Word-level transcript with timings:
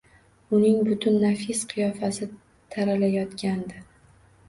Uning 0.59 0.79
butun 0.87 1.19
nafis 1.25 1.63
qiyofasi 1.75 2.31
taralayotgandi. 2.75 3.89